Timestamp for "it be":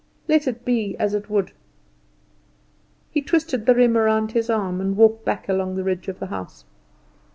0.47-0.95